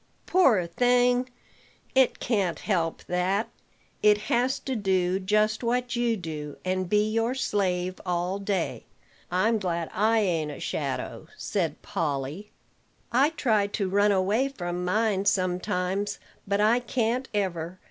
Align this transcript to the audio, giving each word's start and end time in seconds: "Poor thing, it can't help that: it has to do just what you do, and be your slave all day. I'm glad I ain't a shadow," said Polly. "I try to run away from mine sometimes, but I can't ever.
"Poor 0.25 0.65
thing, 0.65 1.29
it 1.93 2.19
can't 2.19 2.61
help 2.61 3.03
that: 3.03 3.49
it 4.01 4.17
has 4.33 4.57
to 4.57 4.75
do 4.75 5.19
just 5.19 5.63
what 5.63 5.95
you 5.95 6.17
do, 6.17 6.57
and 6.65 6.89
be 6.89 7.07
your 7.07 7.35
slave 7.35 8.01
all 8.03 8.39
day. 8.39 8.83
I'm 9.29 9.59
glad 9.59 9.91
I 9.93 10.17
ain't 10.21 10.49
a 10.49 10.59
shadow," 10.59 11.27
said 11.37 11.79
Polly. 11.83 12.49
"I 13.11 13.29
try 13.29 13.67
to 13.67 13.89
run 13.89 14.11
away 14.11 14.47
from 14.49 14.83
mine 14.83 15.25
sometimes, 15.25 16.17
but 16.47 16.59
I 16.59 16.79
can't 16.79 17.27
ever. 17.31 17.77